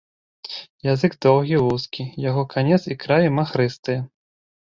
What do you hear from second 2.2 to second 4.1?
яго канец і краі махрыстыя.